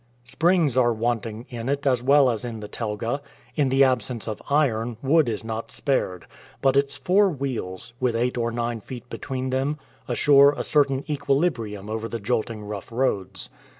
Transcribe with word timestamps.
Springs 0.23 0.75
are 0.75 0.91
wanting 0.93 1.45
in 1.51 1.69
it 1.69 1.85
as 1.85 2.01
well 2.01 2.27
as 2.31 2.43
in 2.43 2.59
the 2.59 2.67
telga; 2.67 3.21
in 3.55 3.69
the 3.69 3.83
absence 3.83 4.27
of 4.27 4.41
iron, 4.49 4.97
wood 5.03 5.29
is 5.29 5.43
not 5.43 5.71
spared; 5.71 6.25
but 6.59 6.75
its 6.75 6.97
four 6.97 7.29
wheels, 7.29 7.93
with 7.99 8.15
eight 8.15 8.35
or 8.35 8.49
nine 8.49 8.81
feet 8.81 9.07
between 9.11 9.51
them, 9.51 9.77
assure 10.07 10.55
a 10.57 10.63
certain 10.63 11.05
equilibrium 11.07 11.87
over 11.87 12.09
the 12.09 12.19
jolting 12.19 12.63
rough 12.63 12.91
roads. 12.91 13.51